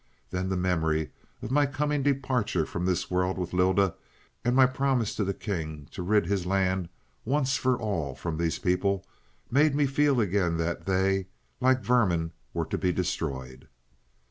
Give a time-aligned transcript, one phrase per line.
[0.31, 1.11] Then the memory
[1.43, 3.93] of my coming departure from this world with Lylda,
[4.43, 6.89] and my promise to the king to rid his land
[7.23, 9.05] once for all from these people,
[9.51, 11.27] made me feel again that they,
[11.59, 13.67] like vermin, were to be destroyed.